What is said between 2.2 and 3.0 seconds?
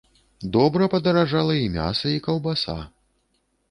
каўбаса.